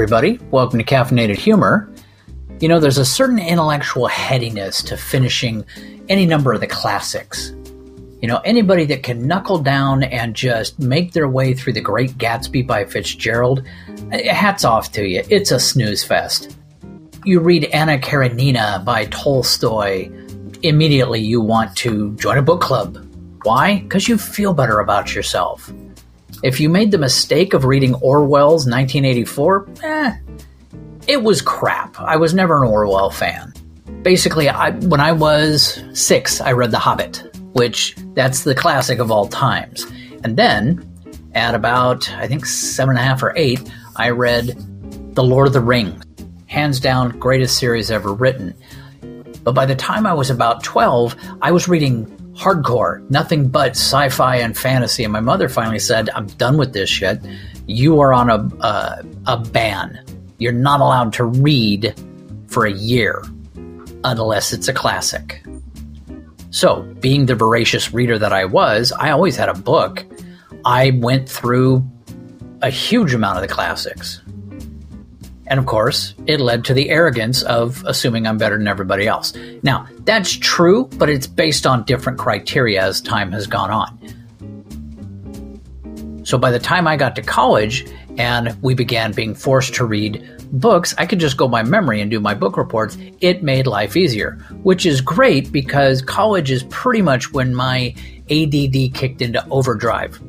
[0.00, 0.38] everybody.
[0.50, 1.92] Welcome to Caffeinated Humor.
[2.58, 5.62] You know, there's a certain intellectual headiness to finishing
[6.08, 7.50] any number of the classics.
[8.22, 12.12] You know, anybody that can knuckle down and just make their way through The Great
[12.12, 13.62] Gatsby by Fitzgerald,
[14.10, 15.22] eh, hats off to you.
[15.28, 16.56] It's a snooze fest.
[17.26, 20.10] You read Anna Karenina by Tolstoy,
[20.62, 23.06] immediately you want to join a book club.
[23.42, 23.80] Why?
[23.80, 25.70] Because you feel better about yourself.
[26.42, 30.16] If you made the mistake of reading Orwell's 1984, eh,
[31.06, 32.00] it was crap.
[32.00, 33.52] I was never an Orwell fan.
[34.02, 39.10] Basically, I, when I was six, I read The Hobbit which that's the classic of
[39.10, 39.86] all times.
[40.24, 40.86] And then
[41.34, 43.60] at about, I think, seven and a half or eight,
[43.96, 44.54] I read
[45.14, 46.04] The Lord of the Rings.
[46.46, 48.54] Hands down, greatest series ever written.
[49.42, 52.04] But by the time I was about 12, I was reading
[52.40, 55.04] hardcore, nothing but sci fi and fantasy.
[55.04, 57.20] And my mother finally said, I'm done with this shit.
[57.66, 60.02] You are on a, a ban.
[60.38, 61.94] You're not allowed to read
[62.48, 63.22] for a year
[64.04, 65.44] unless it's a classic.
[66.50, 70.04] So, being the voracious reader that I was, I always had a book.
[70.64, 71.88] I went through
[72.62, 74.20] a huge amount of the classics.
[75.50, 79.34] And of course, it led to the arrogance of assuming I'm better than everybody else.
[79.64, 83.98] Now, that's true, but it's based on different criteria as time has gone on.
[86.24, 87.84] So by the time I got to college
[88.16, 92.08] and we began being forced to read books, I could just go by memory and
[92.12, 92.96] do my book reports.
[93.20, 97.92] It made life easier, which is great because college is pretty much when my
[98.30, 100.20] ADD kicked into overdrive.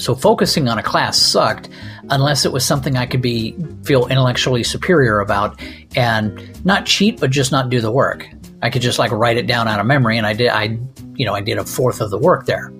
[0.00, 1.68] So focusing on a class sucked
[2.08, 5.60] unless it was something I could be feel intellectually superior about
[5.94, 8.26] and not cheat but just not do the work.
[8.62, 10.78] I could just like write it down out of memory and I did I
[11.14, 12.72] you know I did a fourth of the work there.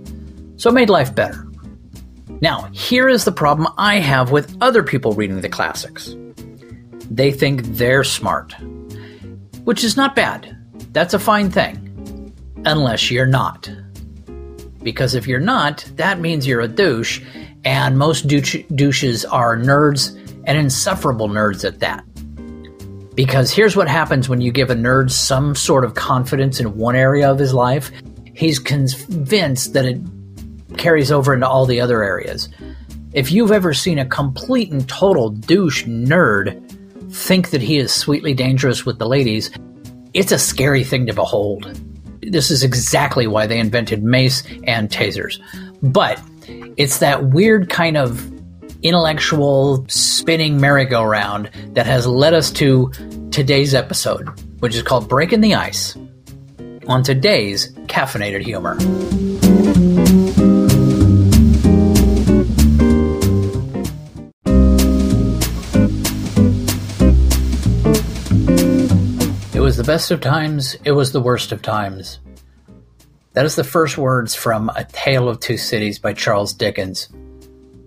[0.56, 1.46] So it made life better.
[2.40, 6.16] Now, here is the problem I have with other people reading the classics
[7.10, 8.54] they think they're smart,
[9.64, 10.56] which is not bad.
[10.92, 12.32] That's a fine thing,
[12.64, 13.68] unless you're not.
[14.82, 17.20] Because if you're not, that means you're a douche,
[17.64, 22.04] and most douche- douches are nerds and insufferable nerds at that.
[23.14, 26.96] Because here's what happens when you give a nerd some sort of confidence in one
[26.96, 27.90] area of his life
[28.40, 30.00] he's convinced that it
[30.78, 32.48] carries over into all the other areas.
[33.12, 36.66] If you've ever seen a complete and total douche nerd
[37.12, 39.50] think that he is sweetly dangerous with the ladies,
[40.14, 41.78] it's a scary thing to behold.
[42.22, 45.40] This is exactly why they invented mace and tasers.
[45.82, 46.20] But
[46.76, 48.30] it's that weird kind of
[48.82, 52.90] intellectual spinning merry-go-round that has led us to
[53.30, 54.28] today's episode,
[54.60, 55.96] which is called Breaking the Ice.
[56.86, 58.76] On today's Caffeinated Humor.
[69.90, 72.20] Best of times, it was the worst of times.
[73.32, 77.08] That is the first words from A Tale of Two Cities by Charles Dickens.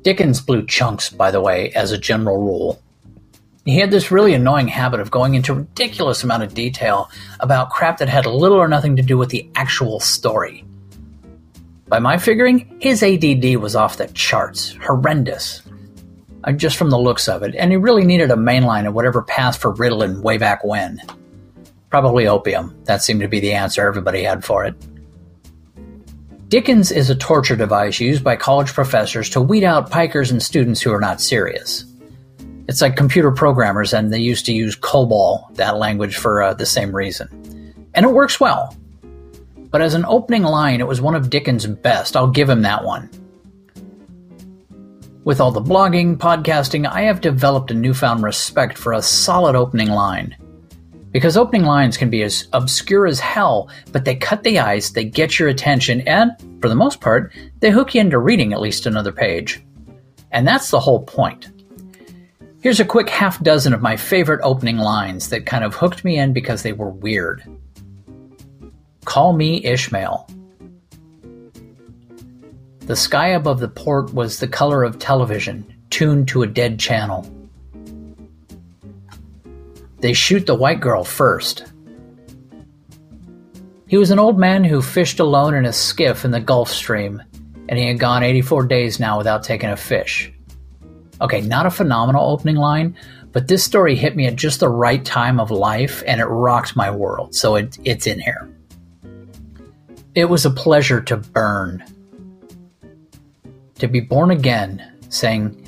[0.02, 2.82] Dickens blew chunks, by the way, as a general rule.
[3.64, 7.10] He had this really annoying habit of going into ridiculous amount of detail
[7.40, 10.66] about crap that had little or nothing to do with the actual story.
[11.88, 15.62] By my figuring, his ADD was off the charts, horrendous.
[16.44, 19.22] Uh, just from the looks of it, and he really needed a mainline of whatever
[19.22, 21.02] passed for Ritalin way back when.
[21.94, 22.76] Probably opium.
[22.86, 24.74] That seemed to be the answer everybody had for it.
[26.50, 30.82] Dickens is a torture device used by college professors to weed out pikers and students
[30.82, 31.86] who are not serious.
[32.68, 36.66] It's like computer programmers, and they used to use COBOL, that language, for uh, the
[36.66, 37.30] same reason.
[37.94, 38.76] And it works well.
[39.70, 42.18] But as an opening line, it was one of Dickens' best.
[42.18, 43.08] I'll give him that one.
[45.26, 49.90] With all the blogging, podcasting, I have developed a newfound respect for a solid opening
[49.90, 50.36] line.
[51.14, 55.06] Because opening lines can be as obscure as hell, but they cut the ice, they
[55.06, 58.88] get your attention, and, for the most part, they hook you into reading at least
[58.88, 59.64] another page.
[60.32, 61.50] And that's the whole point.
[62.62, 66.18] Here's a quick half dozen of my favorite opening lines that kind of hooked me
[66.18, 67.44] in because they were weird.
[69.06, 70.28] Call me Ishmael.
[72.80, 77.30] The sky above the port was the color of television, tuned to a dead channel.
[80.04, 81.64] They shoot the white girl first.
[83.88, 87.24] He was an old man who fished alone in a skiff in the Gulf Stream,
[87.70, 90.30] and he had gone 84 days now without taking a fish.
[91.22, 92.98] Okay, not a phenomenal opening line,
[93.32, 96.76] but this story hit me at just the right time of life and it rocked
[96.76, 98.54] my world, so it, it's in here.
[100.16, 101.82] It was a pleasure to burn.
[103.76, 105.66] To be born again, saying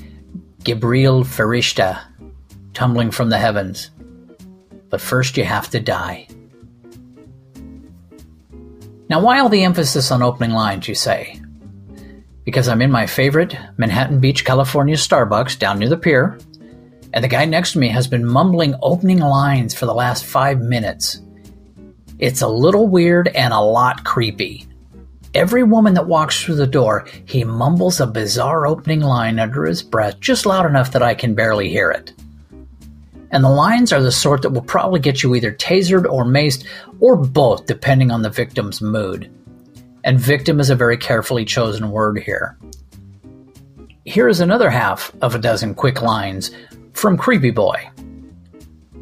[0.63, 2.01] Gibreel Farishta
[2.73, 3.91] tumbling from the heavens.
[4.89, 6.27] But first, you have to die.
[9.09, 11.39] Now, why all the emphasis on opening lines, you say?
[12.43, 16.39] Because I'm in my favorite Manhattan Beach, California Starbucks down near the pier,
[17.13, 20.59] and the guy next to me has been mumbling opening lines for the last five
[20.59, 21.21] minutes.
[22.19, 24.67] It's a little weird and a lot creepy.
[25.33, 29.83] Every woman that walks through the door, he mumbles a bizarre opening line under his
[29.83, 32.13] breath, just loud enough that I can barely hear it.
[33.35, 36.65] And the lines are the sort that will probably get you either tasered or maced,
[37.01, 39.29] or both, depending on the victim's mood.
[40.05, 42.57] And victim is a very carefully chosen word here.
[44.05, 46.51] Here is another half of a dozen quick lines
[46.93, 47.89] from Creepy Boy.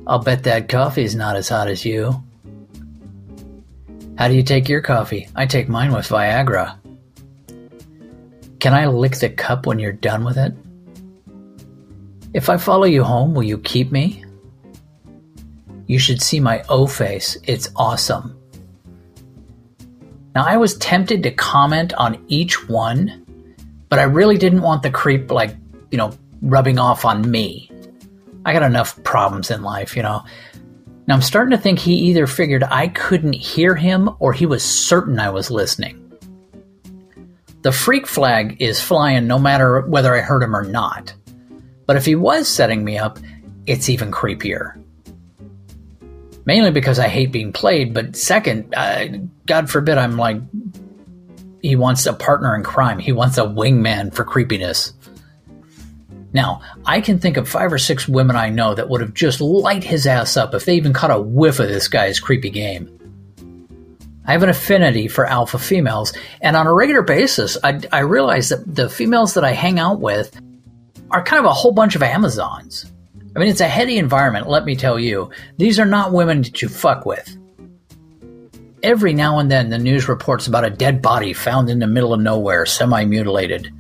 [0.08, 2.24] I'll bet that coffee's not as hot as you.
[4.18, 5.30] How do you take your coffee?
[5.36, 6.80] I take mine with Viagra.
[8.60, 10.56] Can I lick the cup when you're done with it?
[12.34, 14.23] If I follow you home, will you keep me?
[15.88, 17.38] You should see my O face.
[17.44, 18.40] It's awesome.
[20.36, 23.26] Now, I was tempted to comment on each one,
[23.90, 25.56] but I really didn't want the creep, like,
[25.92, 27.72] you know, rubbing off on me.
[28.46, 30.24] I got enough problems in life, you know.
[31.08, 34.64] Now I'm starting to think he either figured I couldn't hear him or he was
[34.64, 36.00] certain I was listening.
[37.62, 41.14] The freak flag is flying no matter whether I heard him or not.
[41.86, 43.20] But if he was setting me up,
[43.66, 44.82] it's even creepier.
[46.45, 49.06] Mainly because I hate being played, but second, uh,
[49.45, 50.42] God forbid I'm like,
[51.62, 53.00] he wants a partner in crime.
[53.00, 54.94] He wants a wingman for creepiness.
[56.34, 59.40] Now, I can think of five or six women I know that would have just
[59.40, 62.89] light his ass up if they even caught a whiff of this guy's creepy game.
[64.25, 68.50] I have an affinity for alpha females, and on a regular basis, I, I realize
[68.50, 70.39] that the females that I hang out with
[71.12, 72.92] are kind of a whole bunch of Amazons.
[73.36, 75.32] I mean, it's a heady environment, let me tell you.
[75.58, 77.36] These are not women that you fuck with.
[78.84, 82.14] Every now and then, the news reports about a dead body found in the middle
[82.14, 83.74] of nowhere, semi mutilated.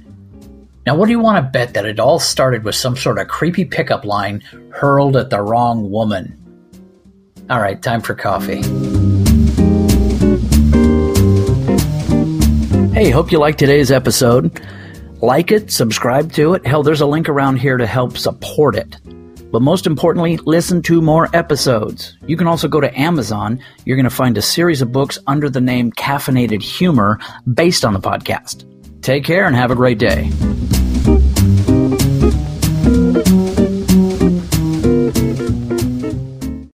[0.87, 3.27] Now, what do you want to bet that it all started with some sort of
[3.27, 4.41] creepy pickup line
[4.71, 6.39] hurled at the wrong woman?
[7.49, 8.61] All right, time for coffee.
[12.93, 14.61] Hey, hope you liked today's episode.
[15.21, 16.65] Like it, subscribe to it.
[16.65, 18.97] Hell, there's a link around here to help support it.
[19.53, 22.17] But most importantly, listen to more episodes.
[22.25, 23.59] You can also go to Amazon.
[23.85, 27.19] You're going to find a series of books under the name Caffeinated Humor
[27.53, 28.65] based on the podcast.
[29.03, 30.31] Take care and have a great day.